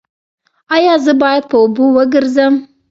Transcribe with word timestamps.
ایا 0.75 0.93
زه 1.05 1.13
باید 1.21 1.43
په 1.49 1.55
اوبو 1.63 1.85
وګرځم؟ 1.95 2.53